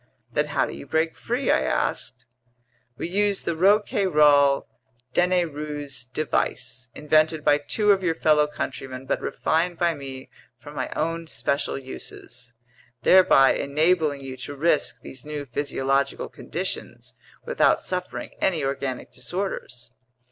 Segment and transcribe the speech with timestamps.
[0.33, 2.25] "Then how do you break free?" I asked.
[2.97, 4.65] "We use the Rouquayrol
[5.13, 10.89] Denayrouze device, invented by two of your fellow countrymen but refined by me for my
[10.95, 12.51] own special uses,
[13.03, 17.13] thereby enabling you to risk these new physiological conditions
[17.45, 19.93] without suffering any organic disorders.